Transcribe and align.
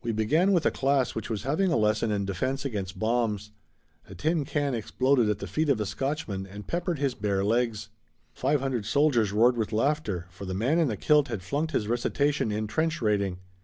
We 0.00 0.12
began 0.12 0.52
with 0.52 0.64
a 0.64 0.70
class 0.70 1.16
which 1.16 1.28
was 1.28 1.42
having 1.42 1.72
a 1.72 1.76
lesson 1.76 2.12
in 2.12 2.24
defense 2.24 2.64
against 2.64 3.00
bombs. 3.00 3.50
A 4.08 4.14
tin 4.14 4.44
can 4.44 4.76
exploded 4.76 5.28
at 5.28 5.40
the 5.40 5.48
feet 5.48 5.68
of 5.68 5.80
a 5.80 5.86
Scotchman 5.86 6.46
and 6.46 6.68
peppered 6.68 7.00
his 7.00 7.14
bare 7.16 7.42
legs. 7.44 7.88
Five 8.32 8.60
hundred 8.60 8.86
soldiers 8.86 9.32
roared 9.32 9.56
with 9.56 9.72
laughter, 9.72 10.28
for 10.30 10.44
the 10.44 10.54
man 10.54 10.78
in 10.78 10.86
the 10.86 10.96
kilt 10.96 11.26
had 11.26 11.42
flunked 11.42 11.72
his 11.72 11.88
recitation 11.88 12.52
in 12.52 12.68
"Trench 12.68 13.02
Raiding." 13.02 13.38